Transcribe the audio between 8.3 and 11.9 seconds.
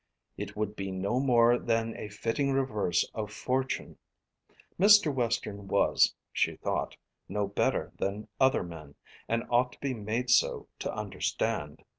other men, and ought to be made so to understand.